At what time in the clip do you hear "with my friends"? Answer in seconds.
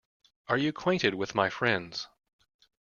1.13-2.07